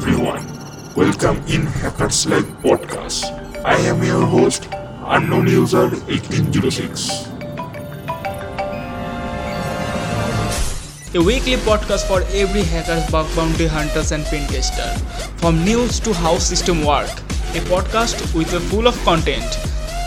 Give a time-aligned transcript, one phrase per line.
[0.00, 3.24] welcome in Hackers Life podcast.
[3.64, 4.68] I am your host,
[5.04, 7.26] unknown user 1806.
[11.14, 14.90] A weekly podcast for every hacker, bug bounty hunters, and pen tester.
[15.36, 17.10] From news to how system work.
[17.54, 19.58] A podcast with a full of content.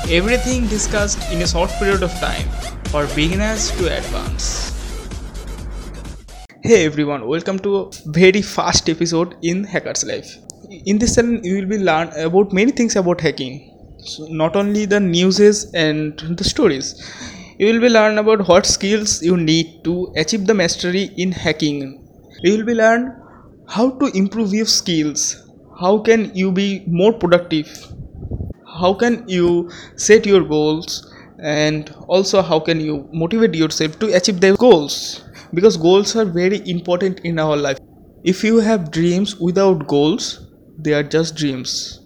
[0.09, 2.49] Everything discussed in a short period of time.
[2.85, 4.72] For beginners to advanced.
[6.66, 10.38] Hey everyone, welcome to a very fast episode in Hackers Life.
[10.86, 13.70] In this channel, you will be learn about many things about hacking.
[13.99, 16.88] So not only the newses and the stories.
[17.59, 22.08] You will be learn about what skills you need to achieve the mastery in hacking.
[22.44, 23.22] You will be learn
[23.67, 25.45] how to improve your skills.
[25.81, 27.67] How can you be more productive?
[28.80, 31.14] How can you set your goals?
[31.39, 35.25] And also how can you motivate yourself to achieve their goals?
[35.53, 37.77] Because goals are very important in our life.
[38.23, 41.99] If you have dreams without goals, they are just dreams.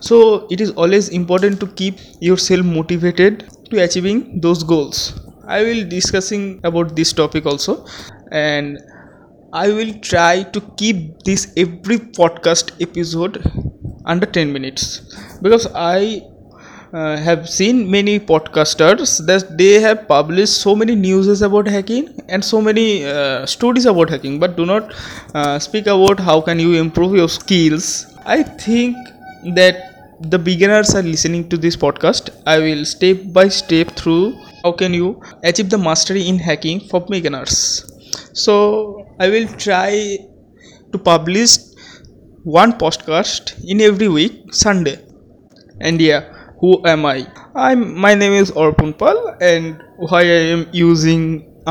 [0.00, 5.18] So it is always important to keep yourself motivated to achieving those goals.
[5.46, 7.84] I will discussing about this topic also.
[8.30, 8.78] And
[9.52, 13.34] i will try to keep this every podcast episode
[14.06, 14.84] under 10 minutes.
[15.42, 16.22] Because i
[16.92, 22.44] uh, have seen many podcasters that they have published so many newses about hacking and
[22.44, 24.92] so many uh, stories about hacking but do not
[25.34, 28.06] uh, speak about how can you improve your skills.
[28.26, 28.96] I think
[29.54, 32.30] that the beginners are listening to this podcast.
[32.46, 37.00] I will step by step through how can you achieve the mastery in hacking for
[37.00, 37.84] beginners.
[38.34, 40.18] So i will try
[40.92, 41.56] to publish
[42.44, 44.98] one podcast in every week sunday.
[45.80, 47.26] And yeah who am i?
[47.66, 49.18] I'm my name is orpun pal
[49.50, 51.24] and why i am using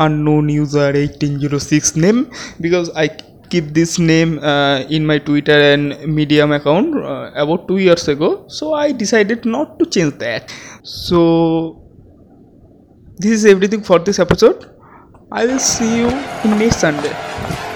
[0.04, 2.20] unknown user 1806 name
[2.66, 3.06] because i
[3.54, 8.44] keep this name uh, in my twitter and medium account uh, about two years ago.
[8.48, 10.54] So i decided not to change that.
[10.82, 11.20] So
[13.18, 14.70] this is everything for this episode.
[15.30, 16.08] I will see you
[16.44, 17.71] in next sunday